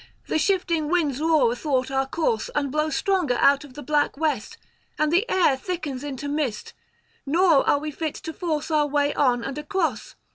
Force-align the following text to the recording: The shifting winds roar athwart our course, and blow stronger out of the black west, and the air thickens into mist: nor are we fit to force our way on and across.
The 0.27 0.39
shifting 0.39 0.89
winds 0.89 1.19
roar 1.21 1.51
athwart 1.51 1.91
our 1.91 2.07
course, 2.07 2.49
and 2.55 2.71
blow 2.71 2.89
stronger 2.89 3.35
out 3.37 3.63
of 3.63 3.75
the 3.75 3.83
black 3.83 4.17
west, 4.17 4.57
and 4.97 5.13
the 5.13 5.29
air 5.29 5.55
thickens 5.55 6.03
into 6.03 6.27
mist: 6.27 6.73
nor 7.23 7.63
are 7.69 7.77
we 7.77 7.91
fit 7.91 8.15
to 8.15 8.33
force 8.33 8.71
our 8.71 8.87
way 8.87 9.13
on 9.13 9.43
and 9.43 9.59
across. 9.59 10.15